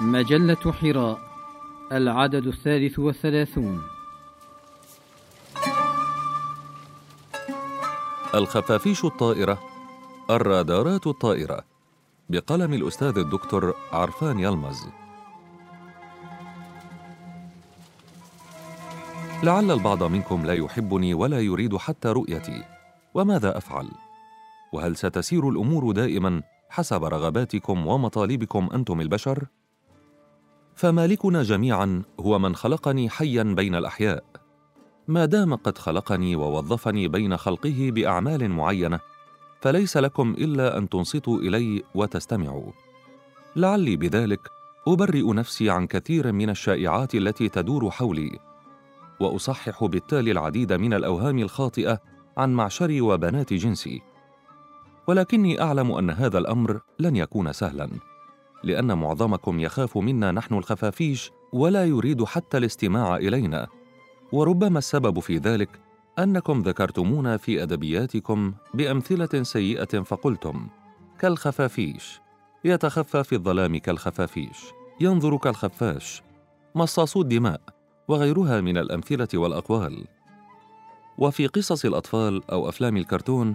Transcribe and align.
مجلة 0.00 0.72
حراء 0.72 1.18
العدد 1.92 2.46
الثالث 2.46 2.98
والثلاثون 2.98 3.82
الخفافيش 8.34 9.04
الطائرة 9.04 9.58
الرادارات 10.30 11.06
الطائرة 11.06 11.64
بقلم 12.30 12.72
الأستاذ 12.72 13.18
الدكتور 13.18 13.74
عرفان 13.92 14.38
يلمز 14.38 14.86
لعل 19.42 19.70
البعض 19.70 20.02
منكم 20.02 20.46
لا 20.46 20.52
يحبني 20.54 21.14
ولا 21.14 21.40
يريد 21.40 21.76
حتى 21.76 22.08
رؤيتي 22.08 22.64
وماذا 23.14 23.58
أفعل؟ 23.58 23.88
وهل 24.72 24.96
ستسير 24.96 25.48
الأمور 25.48 25.92
دائما 25.92 26.42
حسب 26.70 27.04
رغباتكم 27.04 27.86
ومطالبكم 27.86 28.68
أنتم 28.74 29.00
البشر؟ 29.00 29.46
فمالكنا 30.76 31.42
جميعا 31.42 32.02
هو 32.20 32.38
من 32.38 32.54
خلقني 32.54 33.10
حيا 33.10 33.42
بين 33.42 33.74
الأحياء. 33.74 34.24
ما 35.08 35.24
دام 35.24 35.54
قد 35.54 35.78
خلقني 35.78 36.36
ووظفني 36.36 37.08
بين 37.08 37.36
خلقه 37.36 37.90
بأعمال 37.94 38.50
معينة 38.50 39.00
فليس 39.60 39.96
لكم 39.96 40.34
إلا 40.38 40.78
أن 40.78 40.88
تنصتوا 40.88 41.38
إلي 41.38 41.82
وتستمعوا. 41.94 42.72
لعلي 43.56 43.96
بذلك 43.96 44.40
أبرئ 44.88 45.32
نفسي 45.32 45.70
عن 45.70 45.86
كثير 45.86 46.32
من 46.32 46.50
الشائعات 46.50 47.14
التي 47.14 47.48
تدور 47.48 47.90
حولي 47.90 48.38
وأصحح 49.20 49.84
بالتالي 49.84 50.30
العديد 50.30 50.72
من 50.72 50.94
الأوهام 50.94 51.38
الخاطئة 51.38 52.00
عن 52.36 52.54
معشري 52.54 53.00
وبنات 53.00 53.52
جنسي. 53.52 54.02
ولكني 55.06 55.62
أعلم 55.62 55.92
أن 55.92 56.10
هذا 56.10 56.38
الأمر 56.38 56.80
لن 56.98 57.16
يكون 57.16 57.52
سهلا. 57.52 57.90
لأن 58.66 58.98
معظمكم 58.98 59.60
يخاف 59.60 59.98
منا 59.98 60.32
نحن 60.32 60.54
الخفافيش 60.54 61.30
ولا 61.52 61.84
يريد 61.84 62.24
حتى 62.24 62.58
الاستماع 62.58 63.16
إلينا. 63.16 63.66
وربما 64.32 64.78
السبب 64.78 65.20
في 65.20 65.36
ذلك 65.36 65.68
أنكم 66.18 66.62
ذكرتمونا 66.62 67.36
في 67.36 67.62
أدبياتكم 67.62 68.52
بأمثلة 68.74 69.42
سيئة 69.42 70.02
فقلتم 70.02 70.68
كالخفافيش. 71.18 72.20
يتخفى 72.64 73.24
في 73.24 73.34
الظلام 73.34 73.76
كالخفافيش. 73.76 74.58
ينظر 75.00 75.36
كالخفاش. 75.36 76.22
مصاصو 76.74 77.20
الدماء 77.20 77.60
وغيرها 78.08 78.60
من 78.60 78.78
الأمثلة 78.78 79.28
والأقوال. 79.34 80.04
وفي 81.18 81.46
قصص 81.46 81.84
الأطفال 81.84 82.50
أو 82.50 82.68
أفلام 82.68 82.96
الكرتون 82.96 83.54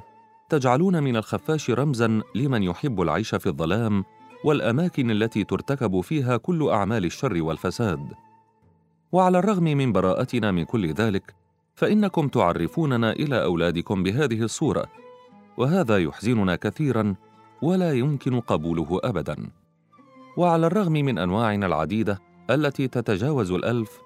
تجعلون 0.49 1.03
من 1.03 1.15
الخفاش 1.15 1.69
رمزا 1.69 2.21
لمن 2.35 2.63
يحب 2.63 3.01
العيش 3.01 3.35
في 3.35 3.47
الظلام 3.47 4.05
والأماكن 4.43 5.11
التي 5.11 5.43
ترتكب 5.43 6.01
فيها 6.01 6.37
كل 6.37 6.69
أعمال 6.69 7.05
الشر 7.05 7.41
والفساد. 7.41 8.13
وعلى 9.11 9.39
الرغم 9.39 9.63
من 9.63 9.91
براءتنا 9.91 10.51
من 10.51 10.63
كل 10.63 10.93
ذلك 10.93 11.35
فإنكم 11.75 12.27
تعرفوننا 12.27 13.11
إلى 13.11 13.43
أولادكم 13.43 14.03
بهذه 14.03 14.41
الصورة 14.41 14.85
وهذا 15.57 15.97
يحزننا 15.97 16.55
كثيرا 16.55 17.15
ولا 17.61 17.93
يمكن 17.93 18.39
قبوله 18.39 18.99
ابدا. 19.03 19.49
وعلى 20.37 20.67
الرغم 20.67 20.91
من 20.91 21.17
أنواعنا 21.17 21.65
العديدة 21.65 22.19
التي 22.49 22.87
تتجاوز 22.87 23.51
الألف 23.51 24.01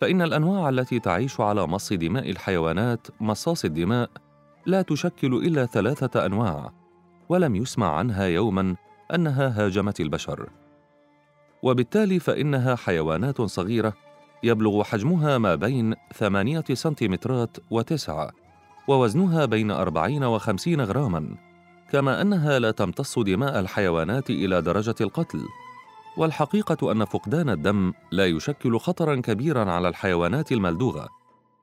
فإن 0.00 0.22
الأنواع 0.22 0.68
التي 0.68 1.00
تعيش 1.00 1.40
على 1.40 1.66
مص 1.66 1.92
دماء 1.92 2.30
الحيوانات 2.30 3.06
مصاص 3.20 3.64
الدماء 3.64 4.10
لا 4.66 4.82
تشكل 4.82 5.34
إلا 5.34 5.66
ثلاثة 5.66 6.26
أنواع 6.26 6.72
ولم 7.28 7.56
يسمع 7.56 7.96
عنها 7.96 8.24
يوما 8.24 8.76
أنها 9.14 9.66
هاجمت 9.66 10.00
البشر. 10.00 10.48
وبالتالي 11.62 12.18
فإنها 12.18 12.76
حيوانات 12.76 13.42
صغيرة 13.42 13.92
يبلغ 14.42 14.82
حجمها 14.82 15.38
ما 15.38 15.54
بين 15.54 15.94
ثمانية 16.14 16.64
سنتيمترات 16.72 17.56
وتسعة 17.70 18.30
ووزنها 18.88 19.44
بين 19.44 19.70
أربعين 19.70 20.24
وخمسين 20.24 20.80
غراما 20.80 21.36
كما 21.90 22.20
أنها 22.20 22.58
لا 22.58 22.70
تمتص 22.70 23.18
دماء 23.18 23.60
الحيوانات 23.60 24.30
إلى 24.30 24.62
درجة 24.62 24.94
القتل. 25.00 25.44
والحقيقة 26.16 26.92
أن 26.92 27.04
فقدان 27.04 27.50
الدم 27.50 27.92
لا 28.10 28.26
يشكل 28.26 28.78
خطرا 28.78 29.14
كبيرا 29.14 29.72
على 29.72 29.88
الحيوانات 29.88 30.52
الملدوغة 30.52 31.08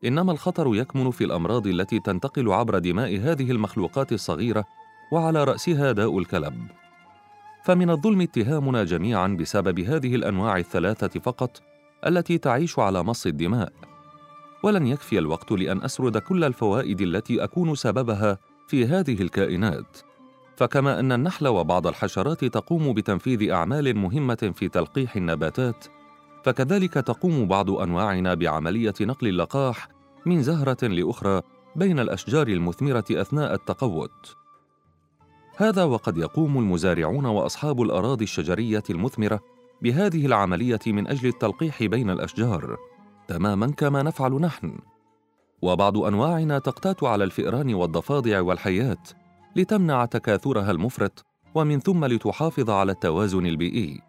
إنما 0.05 0.31
الخطر 0.31 0.75
يكمن 0.75 1.11
في 1.11 1.23
الأمراض 1.23 1.67
التي 1.67 1.99
تنتقل 1.99 2.51
عبر 2.51 2.79
دماء 2.79 3.17
هذه 3.19 3.51
المخلوقات 3.51 4.11
الصغيرة 4.11 4.65
وعلى 5.11 5.43
رأسها 5.43 5.91
داء 5.91 6.19
الكلب. 6.19 6.80
فمن 7.63 7.89
الظلم 7.89 8.21
اتهامنا 8.21 8.83
جميعا 8.83 9.27
بسبب 9.27 9.79
هذه 9.79 10.15
الأنواع 10.15 10.57
الثلاثة 10.57 11.19
فقط 11.19 11.61
التي 12.07 12.37
تعيش 12.37 12.79
على 12.79 13.03
مص 13.03 13.25
الدماء. 13.25 13.73
ولن 14.63 14.87
يكفي 14.87 15.17
الوقت 15.19 15.51
لأن 15.51 15.81
أسرد 15.81 16.17
كل 16.17 16.43
الفوائد 16.43 17.01
التي 17.01 17.43
أكون 17.43 17.75
سببها 17.75 18.37
في 18.67 18.85
هذه 18.85 19.21
الكائنات. 19.21 19.97
فكما 20.55 20.99
أن 20.99 21.11
النحل 21.11 21.47
وبعض 21.47 21.87
الحشرات 21.87 22.45
تقوم 22.45 22.93
بتنفيذ 22.93 23.51
أعمال 23.51 23.97
مهمة 23.97 24.53
في 24.55 24.69
تلقيح 24.69 25.15
النباتات 25.15 25.85
فكذلك 26.43 26.93
تقوم 26.93 27.47
بعض 27.47 27.71
أنواعنا 27.71 28.33
بعملية 28.33 28.93
نقل 29.01 29.27
اللقاح 29.27 29.87
من 30.25 30.41
زهرة 30.41 30.87
لأخرى 30.87 31.41
بين 31.75 31.99
الأشجار 31.99 32.47
المثمرة 32.47 33.03
أثناء 33.11 33.53
التقوت. 33.53 34.35
هذا 35.61 35.83
وقد 35.83 36.17
يقوم 36.17 36.57
المزارعون 36.57 37.25
وأصحاب 37.25 37.81
الأراضي 37.81 38.23
الشجرية 38.23 38.83
المثمرة 38.89 39.39
بهذه 39.81 40.25
العملية 40.25 40.79
من 40.87 41.07
أجل 41.07 41.29
التلقيح 41.29 41.83
بين 41.83 42.09
الأشجار 42.09 42.77
تماما 43.27 43.71
كما 43.71 44.03
نفعل 44.03 44.31
نحن. 44.31 44.79
وبعض 45.61 45.97
أنواعنا 45.97 46.59
تقتات 46.59 47.03
على 47.03 47.23
الفئران 47.23 47.73
والضفادع 47.73 48.41
والحيات 48.41 49.09
لتمنع 49.55 50.05
تكاثرها 50.05 50.71
المفرط 50.71 51.25
ومن 51.55 51.79
ثم 51.79 52.05
لتحافظ 52.05 52.69
على 52.69 52.91
التوازن 52.91 53.45
البيئي. 53.45 54.01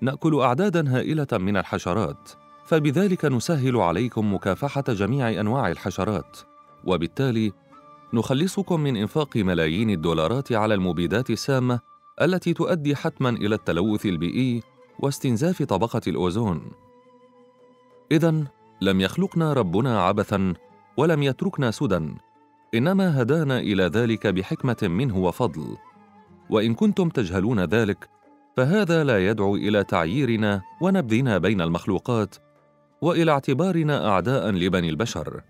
نأكل 0.00 0.40
اعدادا 0.40 0.96
هائلة 0.96 1.26
من 1.32 1.56
الحشرات 1.56 2.30
فبذلك 2.64 3.24
نسهل 3.24 3.76
عليكم 3.76 4.34
مكافحة 4.34 4.84
جميع 4.88 5.40
أنواع 5.40 5.70
الحشرات 5.70 6.38
وبالتالي 6.84 7.52
نخلصكم 8.12 8.80
من 8.80 8.96
إنفاق 8.96 9.36
ملايين 9.36 9.90
الدولارات 9.90 10.52
على 10.52 10.74
المبيدات 10.74 11.30
السامة 11.30 11.80
التي 12.22 12.52
تؤدي 12.52 12.96
حتما 12.96 13.30
إلى 13.30 13.54
التلوث 13.54 14.06
البيئي 14.06 14.62
واستنزاف 14.98 15.62
طبقة 15.62 16.00
الأوزون. 16.06 16.62
إذا 18.12 18.44
لم 18.80 19.00
يخلقنا 19.00 19.52
ربنا 19.52 20.02
عبثا 20.02 20.54
ولم 20.96 21.22
يتركنا 21.22 21.70
سدى، 21.70 22.14
إنما 22.74 23.22
هدانا 23.22 23.58
إلى 23.58 23.82
ذلك 23.82 24.26
بحكمة 24.26 24.76
منه 24.82 25.18
وفضل. 25.18 25.76
وإن 26.50 26.74
كنتم 26.74 27.08
تجهلون 27.08 27.60
ذلك، 27.60 28.08
فهذا 28.56 29.04
لا 29.04 29.26
يدعو 29.26 29.56
إلى 29.56 29.84
تعييرنا 29.84 30.62
ونبذنا 30.80 31.38
بين 31.38 31.60
المخلوقات، 31.60 32.34
وإلى 33.00 33.32
اعتبارنا 33.32 34.08
أعداء 34.08 34.50
لبني 34.50 34.88
البشر. 34.88 35.42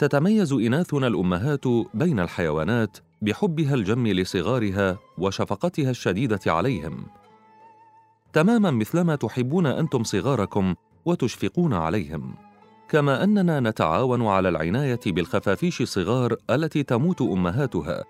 تتميز 0.00 0.52
إناثنا 0.52 1.06
الأمهات 1.06 1.64
بين 1.94 2.20
الحيوانات 2.20 2.98
بحبها 3.22 3.74
الجم 3.74 4.06
لصغارها 4.06 4.98
وشفقتها 5.18 5.90
الشديدة 5.90 6.40
عليهم. 6.46 7.06
تماما 8.32 8.70
مثلما 8.70 9.16
تحبون 9.16 9.66
أنتم 9.66 10.04
صغاركم 10.04 10.74
وتشفقون 11.04 11.74
عليهم 11.74 12.34
كما 12.88 13.24
أننا 13.24 13.60
نتعاون 13.60 14.26
على 14.26 14.48
العناية 14.48 15.00
بالخفافيش 15.06 15.80
الصغار 15.80 16.36
التي 16.50 16.82
تموت 16.82 17.22
أمهاتها 17.22 18.04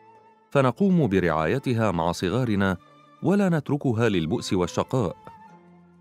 فنقوم 0.50 1.08
برعايتها 1.08 1.90
مع 1.90 2.12
صغارنا 2.12 2.76
ولا 3.22 3.48
نتركها 3.48 4.08
للبؤس 4.08 4.52
والشقاء 4.52 5.16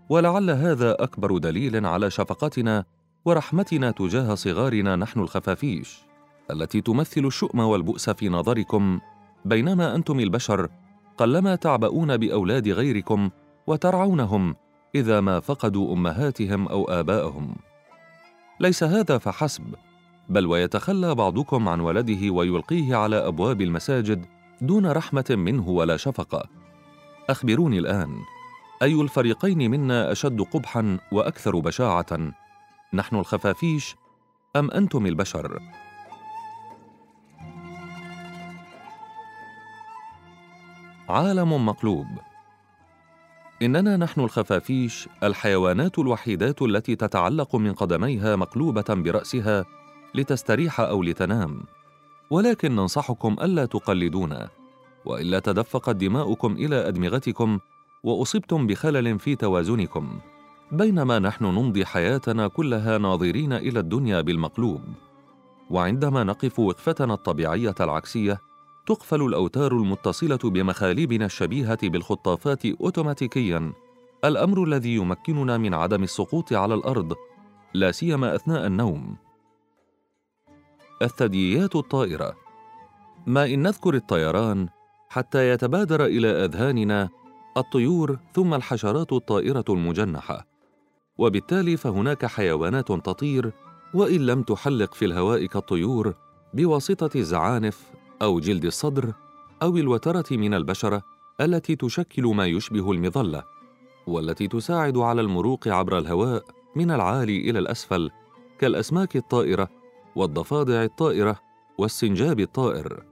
ولعل 0.08 0.50
هذا 0.50 0.96
أكبر 1.02 1.38
دليل 1.38 1.86
على 1.86 2.10
شفقتنا 2.10 2.84
ورحمتنا 3.24 3.90
تجاه 3.90 4.34
صغارنا 4.34 4.96
نحن 4.96 5.20
الخفافيش 5.20 5.98
التي 6.50 6.80
تمثل 6.80 7.26
الشؤم 7.26 7.60
والبؤس 7.60 8.10
في 8.10 8.28
نظركم 8.28 9.00
بينما 9.44 9.94
أنتم 9.94 10.20
البشر 10.20 10.68
قلما 11.18 11.54
تعبؤون 11.54 12.16
بأولاد 12.16 12.68
غيركم 12.68 13.30
وترعونهم 13.66 14.56
إذا 14.94 15.20
ما 15.20 15.40
فقدوا 15.40 15.92
أمهاتهم 15.92 16.68
أو 16.68 16.84
آباءهم. 16.84 17.54
ليس 18.60 18.84
هذا 18.84 19.18
فحسب 19.18 19.74
بل 20.28 20.46
ويتخلى 20.46 21.14
بعضكم 21.14 21.68
عن 21.68 21.80
ولده 21.80 22.30
ويلقيه 22.30 22.96
على 22.96 23.16
أبواب 23.16 23.60
المساجد 23.60 24.26
دون 24.60 24.86
رحمة 24.86 25.24
منه 25.30 25.68
ولا 25.68 25.96
شفقة. 25.96 26.44
أخبروني 27.30 27.78
الآن 27.78 28.16
أي 28.82 29.00
الفريقين 29.00 29.70
منا 29.70 30.12
أشد 30.12 30.40
قبحا 30.40 30.98
وأكثر 31.12 31.58
بشاعة؟ 31.58 32.32
نحن 32.94 33.16
الخفافيش 33.16 33.96
أم 34.56 34.70
أنتم 34.70 35.06
البشر؟ 35.06 35.58
عالم 41.08 41.66
مقلوب. 41.66 42.06
إننا 43.62 43.96
نحن 43.96 44.20
الخفافيش 44.20 45.08
الحيوانات 45.22 45.98
الوحيدات 45.98 46.62
التي 46.62 46.96
تتعلق 46.96 47.56
من 47.56 47.72
قدميها 47.72 48.36
مقلوبة 48.36 48.84
برأسها 48.88 49.64
لتستريح 50.14 50.80
أو 50.80 51.02
لتنام. 51.02 51.62
ولكن 52.30 52.76
ننصحكم 52.76 53.36
ألا 53.42 53.64
تقلدونا 53.64 54.48
وإلا 55.04 55.38
تدفقت 55.38 55.96
دماؤكم 55.96 56.52
إلى 56.52 56.88
أدمغتكم 56.88 57.58
وأصبتم 58.04 58.66
بخلل 58.66 59.18
في 59.18 59.36
توازنكم. 59.36 60.20
بينما 60.72 61.18
نحن 61.18 61.44
نمضي 61.44 61.86
حياتنا 61.86 62.48
كلها 62.48 62.98
ناظرين 62.98 63.52
إلى 63.52 63.80
الدنيا 63.80 64.20
بالمقلوب. 64.20 64.80
وعندما 65.70 66.24
نقف 66.24 66.58
وقفتنا 66.58 67.14
الطبيعية 67.14 67.74
العكسية 67.80 68.38
تقفل 68.86 69.22
الأوتار 69.22 69.72
المتصلة 69.72 70.38
بمخالبنا 70.44 71.26
الشبيهة 71.26 71.78
بالخطافات 71.82 72.66
اوتوماتيكيا. 72.66 73.72
الأمر 74.24 74.64
الذي 74.64 74.94
يمكننا 74.94 75.58
من 75.58 75.74
عدم 75.74 76.02
السقوط 76.02 76.52
على 76.52 76.74
الأرض 76.74 77.14
لا 77.74 77.92
سيما 77.92 78.34
أثناء 78.34 78.66
النوم. 78.66 79.16
الثدييات 81.02 81.76
الطائرة. 81.76 82.36
ما 83.26 83.44
إن 83.44 83.62
نذكر 83.62 83.94
الطيران 83.94 84.68
حتى 85.08 85.50
يتبادر 85.50 86.04
إلى 86.04 86.44
أذهاننا 86.44 87.08
الطيور 87.56 88.18
ثم 88.32 88.54
الحشرات 88.54 89.12
الطائرة 89.12 89.64
المجنحة. 89.68 90.49
وبالتالي 91.20 91.76
فهناك 91.76 92.26
حيوانات 92.26 92.88
تطير 92.88 93.52
وإن 93.94 94.26
لم 94.26 94.42
تحلق 94.42 94.94
في 94.94 95.04
الهواء 95.04 95.46
كالطيور 95.46 96.14
بواسطة 96.54 97.10
الزعانف 97.16 97.90
أو 98.22 98.40
جلد 98.40 98.64
الصدر 98.64 99.12
أو 99.62 99.76
الوترة 99.76 100.24
من 100.30 100.54
البشرة 100.54 101.02
التي 101.40 101.76
تشكل 101.76 102.22
ما 102.22 102.46
يشبه 102.46 102.92
المظلة 102.92 103.44
والتي 104.06 104.48
تساعد 104.48 104.98
على 104.98 105.20
المروق 105.20 105.68
عبر 105.68 105.98
الهواء 105.98 106.44
من 106.76 106.90
العالي 106.90 107.50
إلى 107.50 107.58
الأسفل 107.58 108.10
كالأسماك 108.58 109.16
الطائرة 109.16 109.68
والضفادع 110.16 110.84
الطائرة 110.84 111.36
والسنجاب 111.78 112.40
الطائر. 112.40 113.02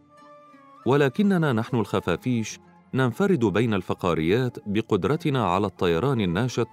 ولكننا 0.87 1.53
نحن 1.53 1.77
الخفافيش 1.77 2.59
ننفرد 2.95 3.45
بين 3.45 3.75
الفقاريات 3.75 4.57
بقدرتنا 4.67 5.45
على 5.45 5.67
الطيران 5.67 6.21
الناشط 6.21 6.69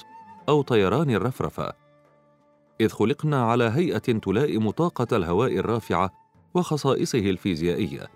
أو 0.50 0.62
طيران 0.62 1.10
الرفرفة. 1.10 1.74
إذ 2.82 2.90
خلقنا 2.90 3.46
على 3.46 3.64
هيئة 3.64 3.98
تلائم 3.98 4.70
طاقة 4.70 5.18
الهواء 5.18 5.58
الرافعة 5.58 6.14
وخصائصه 6.54 7.20
الفيزيائية. 7.20 8.08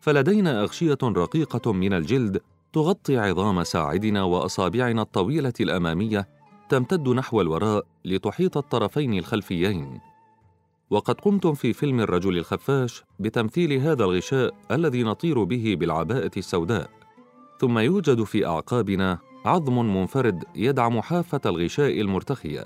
فلدينا 0.00 0.62
أغشية 0.62 0.98
رقيقة 1.02 1.72
من 1.72 1.92
الجلد 1.92 2.40
تغطي 2.72 3.18
عظام 3.18 3.64
ساعدنا 3.64 4.22
وأصابعنا 4.22 5.02
الطويلة 5.02 5.52
الأمامية 5.60 6.28
تمتد 6.68 7.08
نحو 7.08 7.40
الوراء 7.40 7.86
لتحيط 8.04 8.56
الطرفين 8.56 9.18
الخلفيين. 9.18 10.00
وقد 10.90 11.20
قمتم 11.20 11.54
في 11.54 11.72
فيلم 11.72 12.00
الرجل 12.00 12.38
الخفاش 12.38 13.04
بتمثيل 13.20 13.72
هذا 13.72 14.04
الغشاء 14.04 14.54
الذي 14.70 15.02
نطير 15.02 15.44
به 15.44 15.76
بالعباءة 15.80 16.30
السوداء. 16.36 16.90
ثم 17.60 17.78
يوجد 17.78 18.22
في 18.22 18.46
أعقابنا 18.46 19.18
عظم 19.46 19.78
منفرد 19.96 20.44
يدعم 20.54 21.00
حافه 21.00 21.40
الغشاء 21.46 22.00
المرتخية 22.00 22.64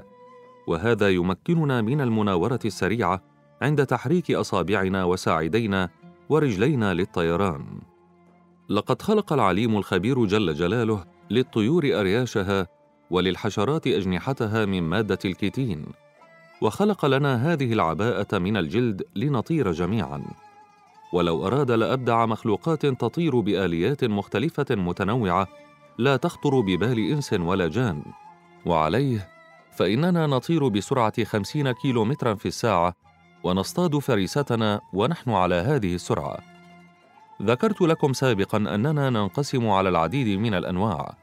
وهذا 0.66 1.08
يمكننا 1.08 1.80
من 1.80 2.00
المناورة 2.00 2.58
السريعة 2.64 3.22
عند 3.62 3.86
تحريك 3.86 4.30
أصابعنا 4.30 5.04
وساعدينا 5.04 5.88
ورجلينا 6.28 6.94
للطيران. 6.94 7.64
لقد 8.68 9.02
خلق 9.02 9.32
العليم 9.32 9.76
الخبير 9.76 10.24
جل 10.24 10.54
جلاله 10.54 11.04
للطيور 11.30 11.84
أرياشها 11.84 12.66
وللحشرات 13.10 13.86
أجنحتها 13.86 14.64
من 14.64 14.82
مادة 14.82 15.18
الكيتين 15.24 15.86
وخلق 16.62 17.06
لنا 17.06 17.52
هذه 17.52 17.72
العباءة 17.72 18.38
من 18.38 18.56
الجلد 18.56 19.02
لنطير 19.16 19.72
جميعا. 19.72 20.22
ولو 21.12 21.46
أراد 21.46 21.70
لأبدع 21.70 22.26
مخلوقات 22.26 22.86
تطير 22.86 23.40
بآليات 23.40 24.04
مختلفة 24.04 24.66
متنوعة 24.70 25.48
لا 26.00 26.16
تخطر 26.16 26.60
ببال 26.60 26.98
إنس 27.12 27.32
ولا 27.32 27.68
جان. 27.68 28.02
وعليه 28.66 29.28
فإننا 29.72 30.26
نطير 30.26 30.68
بسرعة 30.68 31.24
خمسين 31.24 31.72
كيلو 31.72 32.04
مترا 32.04 32.34
في 32.34 32.46
الساعة 32.46 32.94
ونصطاد 33.44 33.98
فريستنا 33.98 34.80
ونحن 34.92 35.30
على 35.30 35.54
هذه 35.54 35.94
السرعة. 35.94 36.38
ذكرت 37.42 37.80
لكم 37.80 38.12
سابقا 38.12 38.58
أننا 38.58 39.10
ننقسم 39.10 39.68
على 39.68 39.88
العديد 39.88 40.38
من 40.38 40.54
الأنواع. 40.54 41.16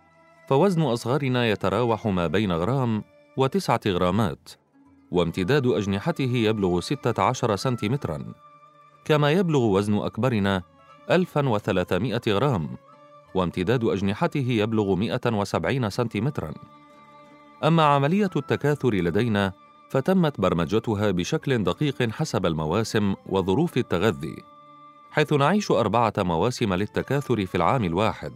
فوزن 0.48 0.82
أصغرنا 0.82 1.50
يتراوح 1.50 2.08
ما 2.08 2.28
بين 2.28 2.52
غرام 2.52 3.04
وتسعة 3.38 3.82
غرامات 3.88 4.50
وامتداد 5.12 5.68
أجنحته 5.68 6.32
يبلغ 6.34 6.80
16 6.80 7.56
سنتيمترا. 7.56 8.34
كما 9.06 9.32
يبلغ 9.32 9.60
وزن 9.60 9.98
أكبرنا 9.98 10.64
1300 11.12 12.22
غرام. 12.28 12.70
وامتداد 13.38 13.84
أجنحته 13.84 14.48
يبلغ 14.50 14.96
170 14.96 15.90
سنتيمترا. 15.90 16.54
أما 17.64 17.84
عملية 17.84 18.30
التكاثر 18.36 18.94
لدينا 18.94 19.54
فتمت 19.90 20.42
برمجتها 20.42 21.12
بشكل 21.12 21.64
دقيق 21.64 22.10
حسب 22.12 22.46
المواسم 22.46 23.16
وظروف 23.26 23.78
التغذي 23.78 24.44
حيث 25.12 25.34
نعيش 25.34 25.72
أربعة 25.72 26.14
مواسم 26.18 26.74
للتكاثر 26.74 27.46
في 27.46 27.56
العام 27.56 27.84
الواحد. 27.84 28.34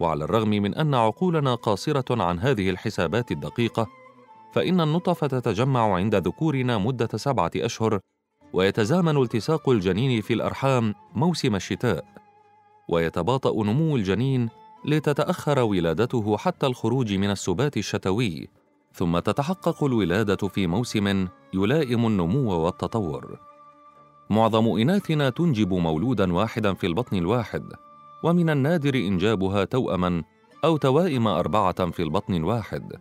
وعلى 0.00 0.24
الرغم 0.24 0.48
من 0.48 0.74
أن 0.74 0.94
عقولنا 0.94 1.54
قاصرة 1.54 2.22
عن 2.22 2.38
هذه 2.38 2.70
الحسابات 2.70 3.30
الدقيقة 3.30 3.86
فإن 4.52 4.80
النطف 4.80 5.24
تتجمع 5.24 5.94
عند 5.94 6.14
ذكورنا 6.14 6.78
مدة 6.78 7.08
سبعة 7.16 7.50
أشهر 7.56 8.00
ويتزامن 8.52 9.22
التصاق 9.22 9.68
الجنين 9.68 10.20
في 10.20 10.34
الأرحام 10.34 10.94
موسم 11.14 11.54
الشتاء. 11.54 12.23
ويتباطأ 12.88 13.64
نمو 13.64 13.96
الجنين 13.96 14.48
لتتأخر 14.84 15.58
ولادته 15.58 16.36
حتى 16.36 16.66
الخروج 16.66 17.14
من 17.14 17.30
السبات 17.30 17.76
الشتوي 17.76 18.48
ثم 18.92 19.18
تتحقق 19.18 19.84
الولادة 19.84 20.48
في 20.48 20.66
موسم 20.66 21.28
يلائم 21.54 22.06
النمو 22.06 22.50
والتطور. 22.52 23.38
معظم 24.30 24.66
إناثنا 24.66 25.30
تنجب 25.30 25.72
مولودا 25.72 26.32
واحدا 26.32 26.74
في 26.74 26.86
البطن 26.86 27.16
الواحد 27.16 27.72
ومن 28.22 28.50
النادر 28.50 28.94
إنجابها 28.94 29.64
توأما 29.64 30.22
أو 30.64 30.76
توائم 30.76 31.26
أربعة 31.26 31.90
في 31.90 32.02
البطن 32.02 32.34
الواحد. 32.34 32.92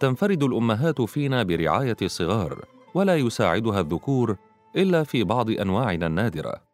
تنفرد 0.00 0.42
الأمهات 0.42 1.02
فينا 1.02 1.42
برعاية 1.42 1.96
الصغار 2.02 2.64
ولا 2.94 3.16
يساعدها 3.16 3.80
الذكور 3.80 4.36
إلا 4.76 5.02
في 5.04 5.24
بعض 5.24 5.50
أنواعنا 5.50 6.06
النادرة. 6.06 6.67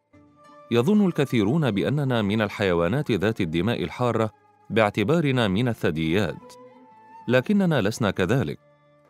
يظن 0.71 1.05
الكثيرون 1.05 1.71
بأننا 1.71 2.21
من 2.21 2.41
الحيوانات 2.41 3.11
ذات 3.11 3.41
الدماء 3.41 3.83
الحارة 3.83 4.29
باعتبارنا 4.69 5.47
من 5.47 5.67
الثدييات. 5.67 6.53
لكننا 7.27 7.81
لسنا 7.81 8.11
كذلك 8.11 8.59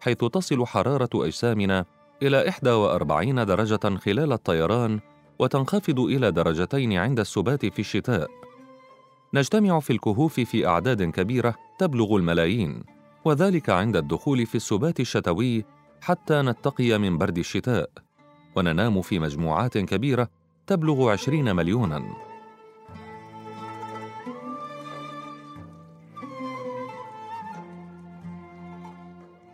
حيث 0.02 0.18
تصل 0.18 0.66
حرارة 0.66 1.10
أجسامنا 1.14 1.86
إلى 2.24 2.54
41 2.64 3.46
درجة 3.46 3.98
خلال 3.98 4.34
الطيران 4.34 5.00
وتنخفض 5.40 6.00
إلى 6.00 6.32
درجتين 6.32 6.94
عند 6.94 7.20
السبات 7.20 7.66
في 7.66 7.80
الشتاء. 7.80 8.30
نجتمع 9.34 9.80
في 9.80 9.94
الكهوف 9.94 10.40
في 10.40 10.68
أعداد 10.68 11.04
كبيرة 11.04 11.56
تبلغ 11.80 12.16
الملايين 12.16 12.84
وذلك 13.26 13.70
عند 13.70 13.96
الدخول 13.96 14.46
في 14.46 14.56
السبات 14.56 15.00
الشتوي 15.00 15.66
حتى 16.02 16.42
نتقي 16.42 16.98
من 16.98 17.18
برد 17.18 17.38
الشتاء 17.38 17.90
وننام 18.56 19.02
في 19.02 19.20
مجموعات 19.20 19.78
كبيرة 19.78 20.30
تبلغ 20.68 21.12
عشرين 21.12 21.56
مليوناً. 21.56 22.04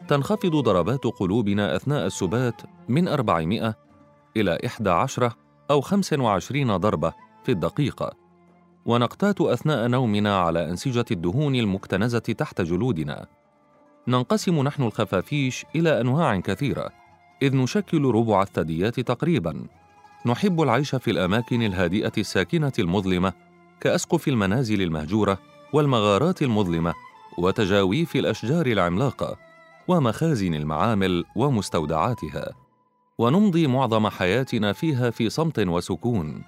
تنخفض 0.07 0.55
ضربات 0.55 1.03
قلوبنا 1.03 1.75
أثناء 1.75 2.05
السبات 2.05 2.61
من 2.89 3.07
400 3.07 3.75
إلى 4.37 4.57
11 4.65 5.33
أو 5.71 5.81
25 5.81 6.77
ضربة 6.77 7.13
في 7.43 7.51
الدقيقة. 7.51 8.11
ونقتات 8.85 9.41
أثناء 9.41 9.87
نومنا 9.87 10.37
على 10.37 10.69
أنسجة 10.69 11.05
الدهون 11.11 11.55
المكتنزة 11.55 12.19
تحت 12.19 12.61
جلودنا. 12.61 13.27
ننقسم 14.07 14.61
نحن 14.63 14.83
الخفافيش 14.83 15.65
إلى 15.75 16.01
أنواع 16.01 16.39
كثيرة 16.39 16.89
إذ 17.41 17.57
نشكل 17.57 18.11
ربع 18.11 18.41
الثدييات 18.41 18.99
تقريباً. 18.99 19.80
نحب 20.25 20.61
العيش 20.61 20.95
في 20.95 21.11
الأماكن 21.11 21.61
الهادئة 21.61 22.11
الساكنة 22.17 22.71
المظلمة 22.79 23.33
كأسقف 23.81 24.27
المنازل 24.27 24.81
المهجورة 24.81 25.37
والمغارات 25.73 26.41
المظلمة 26.41 26.93
وتجاويف 27.37 28.15
الأشجار 28.15 28.65
العملاقة 28.65 29.37
ومخازن 29.87 30.53
المعامل 30.53 31.25
ومستودعاتها. 31.35 32.51
ونمضي 33.17 33.67
معظم 33.67 34.07
حياتنا 34.07 34.73
فيها 34.73 35.09
في 35.09 35.29
صمت 35.29 35.59
وسكون. 35.59 36.43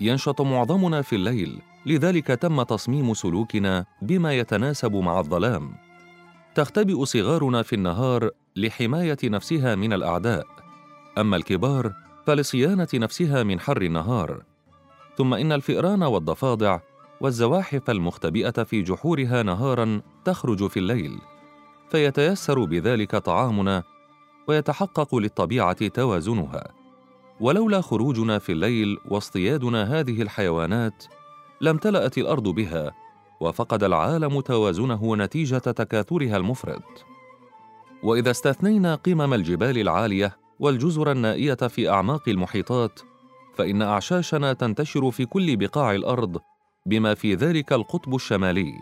ينشط 0.00 0.40
معظمنا 0.40 1.02
في 1.02 1.16
الليل 1.16 1.58
لذلك 1.86 2.26
تم 2.26 2.62
تصميم 2.62 3.14
سلوكنا 3.14 3.84
بما 4.02 4.32
يتناسب 4.32 4.96
مع 4.96 5.20
الظلام. 5.20 5.72
تختبئ 6.54 7.04
صغارنا 7.04 7.62
في 7.62 7.72
النهار 7.72 8.30
لحماية 8.56 9.18
نفسها 9.24 9.74
من 9.74 9.92
الأعداء. 9.92 10.46
أما 11.18 11.36
الكبار 11.36 12.07
فلصيانه 12.28 12.88
نفسها 12.94 13.42
من 13.42 13.60
حر 13.60 13.82
النهار. 13.82 14.42
ثم 15.16 15.34
إن 15.34 15.52
الفئران 15.52 16.02
والضفادع 16.02 16.80
والزواحف 17.20 17.90
المختبئة 17.90 18.62
في 18.62 18.82
جحورها 18.82 19.42
نهارا 19.42 20.02
تخرج 20.24 20.66
في 20.66 20.78
الليل. 20.78 21.18
فيتيسر 21.90 22.64
بذلك 22.64 23.16
طعامنا 23.16 23.82
ويتحقق 24.48 25.14
للطبيعة 25.14 25.88
توازنها. 25.88 26.68
ولولا 27.40 27.80
خروجنا 27.80 28.38
في 28.38 28.52
الليل 28.52 28.98
واصطيادنا 29.08 30.00
هذه 30.00 30.22
الحيوانات 30.22 31.04
لامتلات 31.60 32.18
الأرض 32.18 32.48
بها 32.48 32.92
وفقد 33.40 33.84
العالم 33.84 34.40
توازنه 34.40 35.16
نتيجة 35.16 35.58
تكاثرها 35.58 36.36
المفرط. 36.36 37.04
وإذا 38.02 38.30
استثنينا 38.30 38.94
قمم 38.94 39.34
الجبال 39.34 39.78
العالية 39.78 40.47
والجزر 40.60 41.12
النائية 41.12 41.54
في 41.54 41.90
أعماق 41.90 42.28
المحيطات 42.28 43.00
فإن 43.54 43.82
أعشاشنا 43.82 44.52
تنتشر 44.52 45.10
في 45.10 45.26
كل 45.26 45.56
بقاع 45.56 45.94
الأرض 45.94 46.40
بما 46.86 47.14
في 47.14 47.34
ذلك 47.34 47.72
القطب 47.72 48.14
الشمالي. 48.14 48.72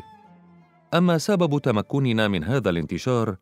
أما 0.95 1.18
سبب 1.18 1.59
تمكننا 1.59 2.28
من 2.28 2.45
هذا 2.45 2.71
الانتشار 2.71 3.37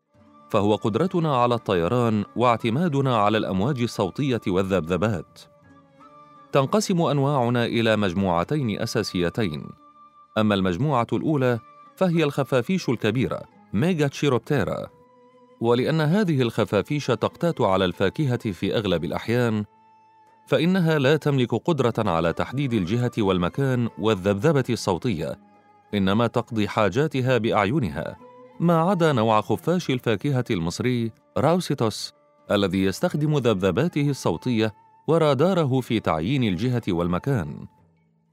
فهو 0.51 0.75
قدرتنا 0.75 1.37
على 1.37 1.55
الطيران 1.55 2.25
واعتمادنا 2.37 3.17
على 3.17 3.39
الأمواج 3.39 3.83
الصوتية 3.83 4.41
والذبذبات. 4.47 5.41
تنقسم 6.53 7.03
أنواعنا 7.03 7.67
إلى 7.67 7.97
مجموعتين 7.97 8.81
أساسيتين. 8.81 9.69
أما 10.39 10.55
المجموعة 10.55 11.07
الأولى 11.13 11.59
فهي 11.97 12.25
الخفافيش 12.25 12.89
الكبيرة 12.89 13.43
ميجا 13.73 14.07
تشيروبتيرا 14.07 14.87
ولأن 15.61 16.01
هذه 16.01 16.43
الخفافيش 16.43 17.07
تقتات 17.07 17.61
على 17.61 17.85
الفاكهة 17.85 18.53
في 18.53 18.77
أغلب 18.77 19.05
الأحيان 19.05 19.65
فإنها 20.47 20.99
لا 20.99 21.17
تملك 21.17 21.55
قدرة 21.55 21.95
على 21.99 22.33
تحديد 22.33 22.73
الجهة 22.73 23.13
والمكان 23.19 23.89
والذبذبة 23.99 24.65
الصوتية 24.71 25.39
إنما 25.95 26.27
تقضي 26.27 26.69
حاجاتها 26.69 27.39
بأعينها 27.39 28.17
ما 28.61 28.81
عدا 28.81 29.13
نوع 29.13 29.41
خفاش 29.41 29.91
الفاكهة 29.91 30.45
المصري 30.51 31.13
راوسيتوس 31.39 32.13
الذي 32.51 32.85
يستخدم 32.85 33.39
ذبذباته 33.39 34.11
الصوتية 34.11 34.75
وراداره 35.07 35.81
في 35.81 36.01
تعيين 36.01 36.45
الجهة 36.45 36.83
والمكان. 36.89 37.67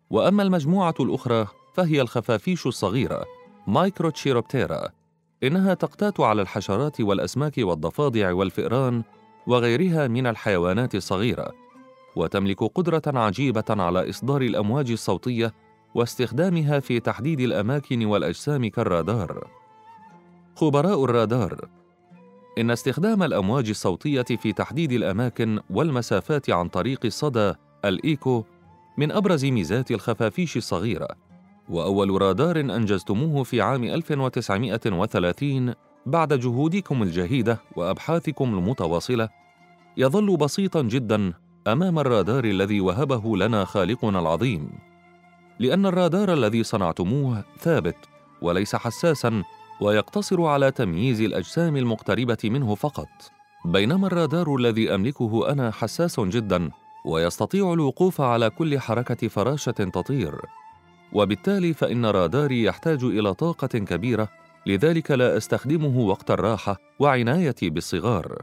وأما 0.10 0.44
المجموعة 0.44 0.96
الأخرى 1.00 1.48
فهي 1.74 2.01
الخفافيش 2.01 2.68
الصغيرة 2.68 3.25
مايكروتشيروبتيرا 3.68 4.90
إنها 5.43 5.74
تقتات 5.74 6.19
على 6.19 6.41
الحشرات 6.41 7.01
والأسماك 7.01 7.53
والضفادع 7.57 8.33
والفئران 8.33 9.03
وغيرها 9.48 10.07
من 10.07 10.27
الحيوانات 10.27 10.95
الصغيرة 10.95 11.51
وتملك 12.15 12.63
قدرة 12.63 13.01
عجيبة 13.07 13.63
على 13.69 14.10
إصدار 14.10 14.41
الأمواج 14.41 14.91
الصوتية 14.91 15.53
واستخدامها 15.95 16.79
في 16.79 17.00
تحديد 17.00 17.39
الأماكن 17.39 18.05
والأجسام 18.05 18.67
كالرادار. 18.67 19.48
خبراء 20.55 21.03
الرادار 21.03 21.69
إن 22.57 22.71
استخدام 22.71 23.24
الأمواج 23.24 23.69
الصوتية 23.69 24.21
في 24.21 24.53
تحديد 24.53 24.91
الأماكن 24.91 25.60
والمسافات 25.69 26.50
عن 26.50 26.67
طريق 26.69 27.00
الصدى 27.05 27.53
الإيكو 27.86 28.43
من 28.98 29.12
أبرز 29.12 29.45
ميزات 29.45 29.91
الخفافيش 29.91 30.57
الصغيرة 30.57 31.07
وأول 31.70 32.22
رادار 32.22 32.60
أنجزتموه 32.60 33.44
في 33.44 33.62
عام 33.62 33.84
1930 33.84 35.74
بعد 36.06 36.34
جهودكم 36.34 37.03
الجهيدة 37.03 37.62
وأبحاثكم 37.75 38.53
المتواصلة. 38.53 39.30
يظل 39.98 40.38
بسيطا 40.38 40.82
جدا 40.82 41.34
أمام 41.68 42.00
الرادار 42.00 42.44
الذي 42.46 42.82
وهبه 42.82 43.38
لنا 43.38 43.65
خالقنا 43.65 44.20
العظيم. 44.20 44.70
لأن 45.60 45.86
الرادار 45.86 46.34
الذي 46.34 46.63
صنعتموه 46.63 47.44
ثابت 47.60 47.96
وليس 48.41 48.75
حساسا 48.75 49.44
ويقتصر 49.82 50.44
على 50.46 50.72
تمييز 50.72 51.22
الأجسام 51.22 51.77
المقتربة 51.77 52.38
منه 52.44 52.75
فقط. 52.75 53.10
بينما 53.65 54.08
الرادار 54.08 54.56
الذي 54.56 54.96
أملكه 54.96 55.51
أنا 55.51 55.72
حساس 55.72 56.20
جدا 56.20 56.70
ويستطيع 57.06 57.74
الوقوف 57.74 58.22
على 58.22 58.50
كل 58.50 58.80
حركة 58.80 59.27
فراشة 59.27 59.72
تطير. 59.72 60.41
وبالتالي 61.13 61.74
فإن 61.74 62.06
راداري 62.06 62.63
يحتاج 62.63 63.03
إلى 63.03 63.34
طاقة 63.34 63.68
كبيرة 63.68 64.30
لذلك 64.65 65.12
لا 65.12 65.38
أستخدمه 65.38 66.00
وقت 66.00 66.32
الراحة 66.32 66.77
وعنايتي 67.00 67.70
بالصغار. 67.70 68.41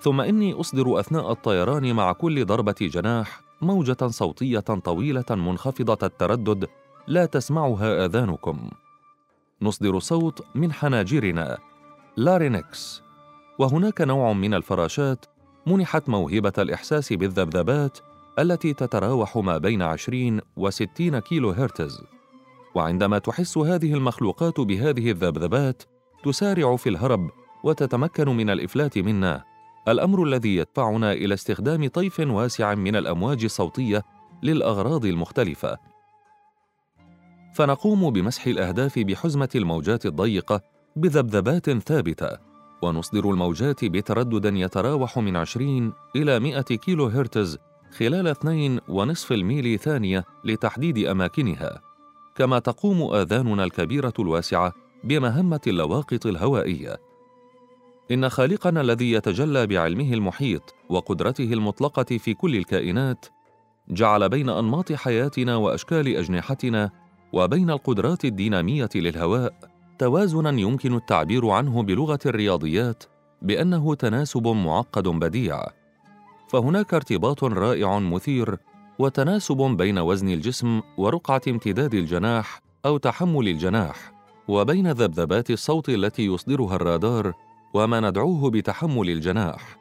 ثم 0.00 0.20
إني 0.20 0.52
أصدر 0.52 1.00
أثناء 1.00 1.32
الطيران 1.32 1.92
مع 1.94 2.12
كل 2.12 2.44
ضربة 2.44 2.74
جناح 2.80 3.40
موجة 3.60 4.06
صوتية 4.06 4.60
طويلة 4.60 5.24
منخفضة 5.30 6.06
التردد 6.06 6.68
لا 7.06 7.26
تسمعها 7.26 8.04
آذانكم. 8.04 8.70
نصدر 9.62 9.98
صوت 9.98 10.44
من 10.54 10.72
حناجرنا 10.72 11.58
لارينكس. 12.16 13.02
وهناك 13.58 14.00
نوع 14.00 14.32
من 14.32 14.54
الفراشات 14.54 15.26
منحت 15.66 16.08
موهبة 16.08 16.52
الإحساس 16.58 17.12
بالذبذبات 17.12 17.98
التي 18.38 18.72
تتراوح 18.72 19.36
ما 19.36 19.58
بين 19.58 19.82
20 19.82 20.40
و 20.56 20.70
60 20.70 21.18
كيلو 21.18 21.50
هرتز. 21.50 22.02
وعندما 22.74 23.18
تحس 23.18 23.58
هذه 23.58 23.94
المخلوقات 23.94 24.60
بهذه 24.60 25.10
الذبذبات 25.10 25.82
تسارع 26.24 26.76
في 26.76 26.88
الهرب 26.88 27.30
وتتمكن 27.64 28.28
من 28.28 28.50
الإفلات 28.50 28.98
منا. 28.98 29.44
الأمر 29.88 30.22
الذي 30.22 30.56
يدفعنا 30.56 31.12
إلى 31.12 31.34
استخدام 31.34 31.88
طيف 31.88 32.20
واسع 32.20 32.74
من 32.74 32.96
الأمواج 32.96 33.44
الصوتية 33.44 34.02
للأغراض 34.42 35.04
المختلفة. 35.04 35.78
فنقوم 37.54 38.10
بمسح 38.10 38.46
الأهداف 38.46 38.98
بحزمة 38.98 39.48
الموجات 39.54 40.06
الضيقة 40.06 40.60
بذبذبات 40.96 41.70
ثابتة 41.70 42.38
ونصدر 42.82 43.30
الموجات 43.30 43.84
بتردد 43.84 44.44
يتراوح 44.44 45.18
من 45.18 45.36
20 45.36 45.92
إلى 46.16 46.40
100 46.40 46.60
كيلو 46.62 47.06
هرتز 47.06 47.58
خلال 47.98 48.28
اثنين 48.28 48.80
ونصف 48.88 49.32
الميل 49.32 49.78
ثانية 49.78 50.24
لتحديد 50.44 50.98
أماكنها. 50.98 51.82
كما 52.34 52.58
تقوم 52.58 53.02
آذاننا 53.14 53.64
الكبيرة 53.64 54.12
الواسعة 54.18 54.72
بمهمة 55.04 55.60
اللواقط 55.66 56.26
الهوائية. 56.26 56.96
إن 58.10 58.28
خالقنا 58.28 58.80
الذي 58.80 59.12
يتجلى 59.12 59.66
بعلمه 59.66 60.14
المحيط 60.14 60.74
وقدرته 60.88 61.52
المطلقة 61.52 62.18
في 62.18 62.34
كل 62.34 62.56
الكائنات 62.56 63.26
جعل 63.88 64.28
بين 64.28 64.48
أنماط 64.48 64.92
حياتنا 64.92 65.56
وأشكال 65.56 66.16
أجنحتنا 66.16 66.90
وبين 67.32 67.70
القدرات 67.70 68.24
الدينامية 68.24 68.88
للهواء 68.94 69.54
توازنا 69.98 70.50
يمكن 70.60 70.94
التعبير 70.94 71.48
عنه 71.48 71.82
بلغة 71.82 72.18
الرياضيات 72.26 73.04
بأنه 73.42 73.94
تناسب 73.94 74.46
معقد 74.46 75.08
بديع. 75.08 75.83
فهناك 76.54 76.94
ارتباط 76.94 77.44
رائع 77.44 77.98
مثير 77.98 78.56
وتناسب 78.98 79.56
بين 79.56 79.98
وزن 79.98 80.28
الجسم 80.28 80.80
ورقعة 80.96 81.40
امتداد 81.48 81.94
الجناح 81.94 82.60
أو 82.86 82.96
تحمل 82.96 83.48
الجناح 83.48 84.12
وبين 84.48 84.90
ذبذبات 84.90 85.50
الصوت 85.50 85.88
التي 85.88 86.26
يصدرها 86.26 86.76
الرادار 86.76 87.32
وما 87.74 88.00
ندعوه 88.00 88.50
بتحمل 88.50 89.10
الجناح. 89.10 89.76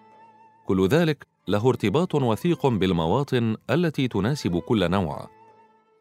كل 0.65 0.88
ذلك 0.88 1.27
له 1.48 1.70
ارتباط 1.70 2.15
وثيق 2.15 2.68
بالمواطن 2.68 3.56
التي 3.70 4.08
تناسب 4.08 4.60
كل 4.60 4.92
نوع. 4.92 5.27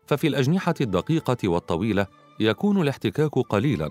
ففي 0.06 0.26
الأجنحة 0.26 0.74
الدقيقة 0.80 1.48
والطويلة 1.48 2.06
يكون 2.40 2.82
الاحتكاك 2.82 3.38
قليلاً 3.38 3.90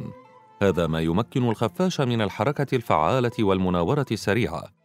هذا 0.61 0.87
ما 0.87 1.01
يمكن 1.01 1.49
الخفاش 1.49 2.01
من 2.01 2.21
الحركة 2.21 2.75
الفعالة 2.75 3.31
والمناورة 3.39 4.05
السريعة. 4.11 4.80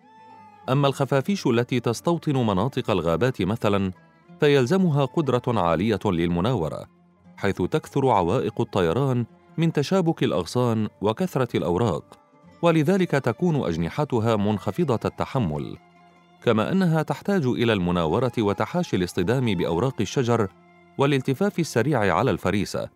أما 0.69 0.89
الخفافيش 0.89 1.47
التي 1.47 1.81
تستوطن 1.81 2.37
مناطق 2.37 2.91
الغابات 2.91 3.43
مثلاً 3.43 3.93
فيلزمها 4.41 5.05
قدرة 5.05 5.43
عالية 5.47 5.99
للمناورة 6.05 6.85
حيث 7.37 7.63
تكثر 7.63 8.09
عوائق 8.09 8.61
الطيران 8.61 9.27
من 9.59 9.73
تشابك 9.73 10.23
الأغصان 10.23 10.89
وكثرة 11.01 11.57
الأوراق 11.57 12.05
ولذلك 12.63 13.11
تكون 13.11 13.57
أجنحتها 13.57 14.37
منخفضة 14.37 15.01
التحمل. 15.05 15.77
كما 16.43 16.73
أنها 16.73 17.03
تحتاج 17.03 17.47
إلى 17.47 17.73
المناورة 17.73 18.33
وتحاشي 18.39 18.97
الاصطدام 18.97 19.55
بأوراق 19.55 19.95
الشجر 20.01 20.49
والالتفاف 20.99 21.59
السريع 21.59 22.17
على 22.17 22.31
الفريسة. 22.31 22.89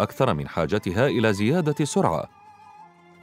أكثر 0.00 0.34
من 0.34 0.48
حاجتها 0.48 1.06
إلى 1.06 1.32
زيادة 1.32 1.74
السرعة. 1.80 2.28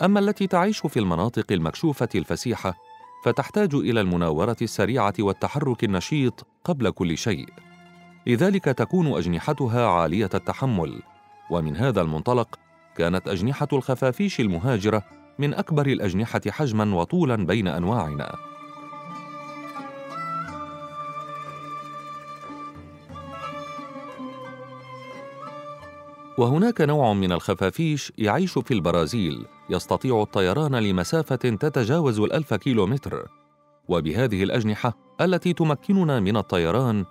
أما 0.02 0.20
التي 0.20 0.48
تعيش 0.48 0.80
في 0.80 1.00
المناطق 1.00 1.46
المكشوفة 1.52 2.10
الفسيحة 2.16 2.76
فتحتاج 3.24 3.76
إلى 3.76 4.02
المناورة 4.02 4.56
السريعة 4.62 5.14
والتحرك 5.20 5.84
النشيط 5.84 6.48
قبل 6.64 6.90
كل 6.90 7.18
شيء. 7.18 7.48
لذلك 8.28 8.66
تكون 8.66 9.08
أجنحتها 9.08 9.88
عالية 9.88 10.30
التحمل. 10.34 11.02
ومن 11.50 11.78
هذا 11.78 12.02
المنطلق 12.02 12.60
كانت 12.98 13.28
أجنحة 13.28 13.68
الخفافيش 13.74 14.40
المهاجرة 14.40 15.04
من 15.40 15.54
أكبر 15.54 15.88
الأجنحة 15.88 16.42
حجما 16.50 16.96
وطولا 16.96 17.36
بين 17.36 17.68
أنواعنا. 17.68 18.36
وهناك 26.38 26.82
نوع 26.82 27.14
من 27.14 27.32
الخفافيش 27.32 28.14
يعيش 28.18 28.58
في 28.58 28.74
البرازيل 28.74 29.46
يستطيع 29.72 30.22
الطيران 30.22 30.76
لمسافة 30.76 31.36
تتجاوز 31.36 32.20
الألف 32.20 32.54
كيلومتر. 32.54 33.28
وبهذه 33.88 34.44
الأجنحة 34.44 34.98
التي 35.22 35.54
تمكننا 35.54 36.20
من 36.20 36.38
الطيران 36.38 37.06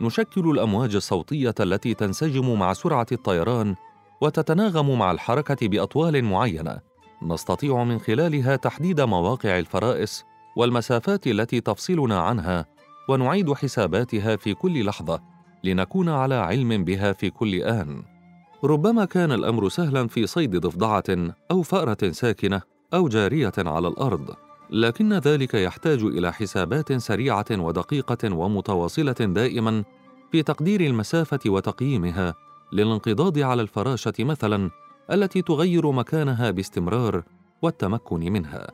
نشكل 0.00 0.50
الأمواج 0.50 0.94
الصوتية 0.94 1.54
التي 1.60 1.94
تنسجم 1.94 2.58
مع 2.58 2.72
سرعة 2.72 3.06
الطيران 3.12 3.74
وتتناغم 4.20 4.98
مع 4.98 5.10
الحركة 5.10 5.68
بأطوال 5.68 6.24
معينة. 6.24 6.78
نستطيع 7.22 7.84
من 7.84 7.98
خلالها 7.98 8.56
تحديد 8.56 9.00
مواقع 9.00 9.58
الفرائس 9.58 10.24
والمسافات 10.56 11.26
التي 11.26 11.60
تفصلنا 11.60 12.20
عنها 12.20 12.66
ونعيد 13.08 13.52
حساباتها 13.52 14.36
في 14.36 14.54
كل 14.54 14.84
لحظة 14.84 15.20
لنكون 15.64 16.08
على 16.08 16.34
علم 16.34 16.84
بها 16.84 17.12
في 17.12 17.30
كل 17.30 17.62
آن. 17.62 18.17
ربما 18.64 19.04
كان 19.04 19.32
الأمر 19.32 19.68
سهلا 19.68 20.06
في 20.08 20.26
صيد 20.26 20.56
ضفدعة 20.56 21.34
أو 21.50 21.62
فأرة 21.62 22.10
ساكنة 22.10 22.62
أو 22.94 23.08
جارية 23.08 23.52
على 23.58 23.88
الأرض 23.88 24.34
لكن 24.70 25.12
ذلك 25.12 25.54
يحتاج 25.54 26.02
إلى 26.02 26.32
حسابات 26.32 26.92
سريعة 26.92 27.46
ودقيقة 27.50 28.34
ومتواصلة 28.34 29.12
دائما 29.12 29.84
في 30.32 30.42
تقدير 30.42 30.80
المسافة 30.80 31.38
وتقييمها 31.46 32.34
للانقضاض 32.72 33.38
على 33.38 33.62
الفراشة 33.62 34.14
مثلا 34.18 34.70
التي 35.12 35.42
تغير 35.42 35.90
مكانها 35.90 36.50
باستمرار 36.50 37.22
والتمكن 37.62 38.32
منها. 38.32 38.70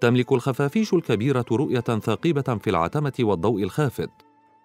تملك 0.00 0.32
الخفافيش 0.32 0.94
الكبيرة 0.94 1.44
رؤية 1.52 1.80
ثاقبة 1.80 2.58
في 2.62 2.70
العتمة 2.70 3.12
والضوء 3.20 3.62
الخافت. 3.62 4.10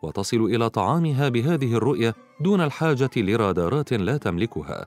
وتصل 0.01 0.37
إلى 0.37 0.69
طعامها 0.69 1.29
بهذه 1.29 1.73
الرؤية 1.75 2.15
دون 2.41 2.61
الحاجة 2.61 3.09
لرادارات 3.17 3.93
لا 3.93 4.17
تملكها. 4.17 4.85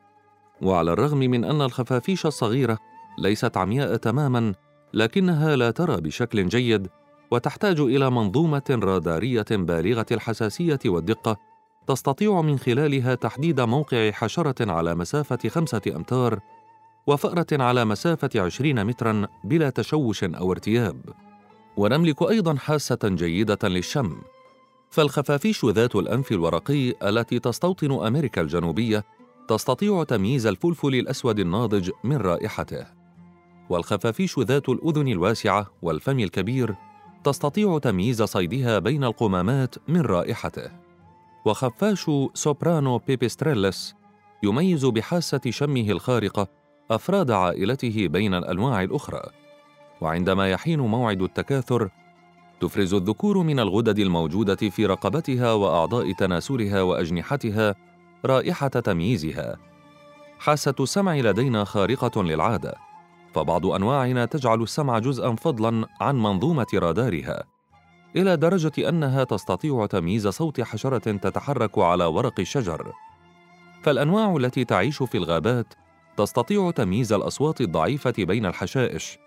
وعلى 0.63 0.93
الرغم 0.93 1.19
من 1.19 1.45
أن 1.45 1.63
الخفافيش 1.63 2.27
الصغيرة 2.27 2.79
ليست 3.19 3.57
عمياء 3.57 3.97
تماما 3.97 4.55
لكنها 4.95 5.57
لا 5.57 5.71
ترى 5.71 6.01
بشكل 6.01 6.49
جيد 6.49 6.89
وتحتاج 7.31 7.81
إلى 7.81 8.11
منظومة 8.11 8.63
رادارية 8.71 9.47
بالغة 9.51 10.07
الحساسية 10.13 10.79
والدقة 10.87 11.37
تستطيع 11.87 12.41
من 12.43 12.59
خلالها 12.59 13.15
تحديد 13.15 13.61
موقع 13.61 14.11
حشرة 14.11 14.73
على 14.73 14.95
مسافة 14.95 15.49
خمسة 15.49 15.81
أمتار 15.97 16.41
وفأرة 17.07 17.47
على 17.53 17.85
مسافة 17.85 18.31
عشرين 18.37 18.85
مترا 18.85 19.27
بلا 19.45 19.71
تشوش 19.71 20.25
أو 20.25 20.53
ارتياب. 20.53 21.01
وتملك 21.77 22.23
أيضا 22.23 22.57
حاسة 22.57 22.99
جيدة 23.05 23.69
للشم. 23.69 24.17
فالخفافيش 24.91 25.65
ذات 25.65 25.97
الأنف 25.97 26.33
الورقي 26.33 26.95
التي 27.03 27.39
تستوطن 27.39 28.07
أمريكا 28.07 28.41
الجنوبية 28.41 29.05
تستطيع 29.49 30.05
تمييز 30.05 30.47
الفلفل 30.47 30.95
الأسود 30.95 31.39
الناضج 31.39 31.91
من 32.05 32.17
رائحته. 32.17 32.87
والخفافيش 33.71 34.39
ذات 34.39 34.69
الأذن 34.69 35.09
الواسعة 35.09 35.67
والفم 35.83 36.19
الكبير 36.19 36.75
تستطيع 37.25 37.79
تمييز 37.79 38.23
صيدها 38.23 38.79
بين 38.79 39.05
القمامات 39.05 39.75
من 39.89 40.01
رائحته. 40.01 40.71
وخفاش 41.45 42.11
soprano 42.35 42.99
pipistrellus 42.99 43.95
يميز 44.43 44.87
بحاسة 44.87 45.41
شمه 45.49 45.91
الخارقة 45.91 46.49
أفراد 46.91 47.31
عائلته 47.31 48.07
بين 48.09 48.35
الأنواع 48.35 48.83
الأخرى. 48.83 49.23
وعندما 50.01 50.51
يحين 50.51 50.81
موعد 50.81 51.23
التكاثر 51.23 51.91
تفرز 52.61 52.95
الذكور 52.95 53.39
من 53.39 53.61
الغدد 53.61 53.99
الموجودة 53.99 54.57
في 54.57 54.87
رقبتها 54.87 55.53
وأعضاء 55.53 56.13
تناسلها 56.13 56.83
وأجنحتها 56.83 57.75
رائحة 58.25 58.69
تمييزها. 58.69 59.57
حاسة 60.39 60.75
السمع 60.81 61.17
لدينا 61.17 61.65
خارقة 61.65 62.23
للعادة 62.23 62.75
فبعض 63.35 63.67
أنواعنا 63.67 64.25
تجعل 64.25 64.63
السمع 64.63 64.99
جزءا 64.99 65.35
فضلا 65.35 65.87
عن 66.01 66.23
منظومة 66.23 66.67
رادارها 66.75 67.45
إلى 68.17 68.37
درجة 68.37 68.89
أنها 68.89 69.25
تستطيع 69.25 69.87
تمييز 69.87 70.29
صوت 70.29 70.61
حشرة 70.61 71.13
تتحرك 71.17 71.79
على 71.79 72.05
ورق 72.05 72.41
الشجر. 72.41 72.93
فالأنواع 73.83 74.37
التي 74.37 74.65
تعيش 74.65 75.03
في 75.03 75.19
الغابات 75.19 75.75
تستطيع 76.17 76.71
تمييز 76.71 77.13
الأصوات 77.13 77.61
الضعيفة 77.61 78.15
بين 78.19 78.47
الحشائش 78.47 79.19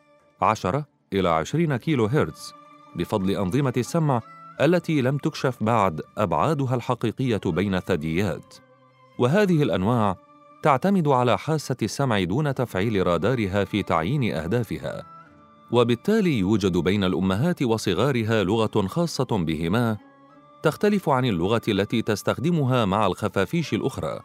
10 0.41 0.85
إلى 1.13 1.29
20 1.29 1.77
كيلو 1.77 2.05
هرتز 2.05 2.53
بفضل 2.95 3.31
أنظمة 3.31 3.73
السمع 3.77 4.21
التي 4.61 5.01
لم 5.01 5.17
تكشف 5.17 5.63
بعد 5.63 6.01
أبعادها 6.17 6.75
الحقيقية 6.75 7.41
بين 7.45 7.75
الثدييات 7.75 8.55
وهذه 9.19 9.63
الأنواع 9.63 10.17
تعتمد 10.63 11.07
على 11.07 11.37
حاسة 11.37 11.75
السمع 11.81 12.23
دون 12.23 12.55
تفعيل 12.55 13.07
رادارها 13.07 13.63
في 13.63 13.83
تعيين 13.83 14.33
أهدافها. 14.33 15.03
وبالتالي 15.71 16.39
يوجد 16.39 16.77
بين 16.77 17.03
الأمهات 17.03 17.63
وصغارها 17.63 18.43
لغة 18.43 18.87
خاصة 18.87 19.25
بهما 19.31 19.97
تختلف 20.63 21.09
عن 21.09 21.25
اللغة 21.25 21.61
التي 21.67 22.01
تستخدمها 22.01 22.85
مع 22.85 23.07
الخفافيش 23.07 23.73
الأخرى. 23.73 24.19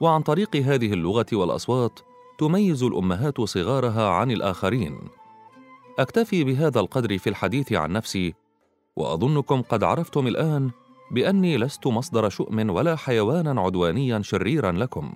وعن 0.00 0.22
طريق 0.22 0.56
هذه 0.56 0.92
اللغة 0.92 1.26
والأصوات 1.32 2.00
تميز 2.38 2.82
الأمهات 2.82 3.40
صغارها 3.40 4.08
عن 4.08 4.30
الآخرين. 4.30 4.98
أكتفي 5.98 6.44
بهذا 6.44 6.80
القدر 6.80 7.18
في 7.18 7.30
الحديث 7.30 7.72
عن 7.72 7.92
نفسي 7.92 8.34
وأظنكم 8.96 9.62
قد 9.62 9.84
عرفتم 9.84 10.26
الآن 10.26 10.70
بأني 11.10 11.58
لست 11.58 11.86
مصدر 11.86 12.28
شؤم 12.28 12.70
ولا 12.70 12.96
حيوانا 12.96 13.60
عدوانيا 13.60 14.22
شريرا 14.22 14.72
لكم. 14.72 15.12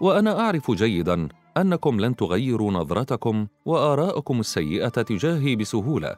وأنا 0.00 0.40
أعرف 0.40 0.70
جيدا 0.70 1.28
أنكم 1.56 2.00
لن 2.00 2.16
تغيروا 2.16 2.72
نظرتكم 2.72 3.46
وآراءكم 3.64 4.40
السيئة 4.40 4.88
تجاهي 4.88 5.56
بسهولة. 5.56 6.16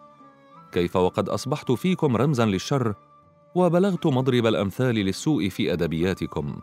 كيف 0.73 0.97
وقد 0.97 1.29
أصبحت 1.29 1.73
فيكم 1.73 2.17
رمزا 2.17 2.47
للشر 2.47 2.95
وبلغت 3.55 4.07
مضرب 4.07 4.47
الأمثال 4.47 4.95
للسوء 4.95 5.49
في 5.49 5.73
أدبياتكم. 5.73 6.61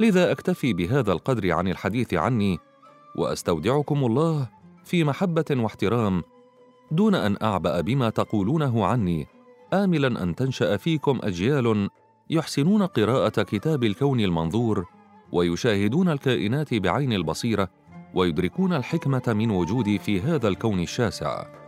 لذا 0.00 0.32
أكتفي 0.32 0.72
بهذا 0.72 1.12
القدر 1.12 1.52
عن 1.52 1.68
الحديث 1.68 2.14
عني 2.14 2.58
وأستودعكم 3.16 4.04
الله 4.04 4.48
في 4.84 5.04
محبة 5.04 5.44
واحترام 5.50 6.22
دون 6.90 7.14
أن 7.14 7.36
أعبأ 7.42 7.80
بما 7.80 8.10
تقولونه 8.10 8.86
عني 8.86 9.26
املا 9.72 10.22
أن 10.22 10.34
تنشأ 10.34 10.76
فيكم 10.76 11.18
أجيال 11.22 11.90
يحسنون 12.30 12.82
قراءة 12.82 13.42
كتاب 13.42 13.84
الكون 13.84 14.20
المنظور 14.20 14.86
ويشاهدون 15.32 16.08
الكائنات 16.08 16.74
بعين 16.74 17.12
البصيرة 17.12 17.68
ويدركون 18.14 18.72
الحكمة 18.72 19.22
من 19.26 19.50
وجودي 19.50 19.98
في 19.98 20.20
هذا 20.20 20.48
الكون 20.48 20.80
الشاسع. 20.80 21.63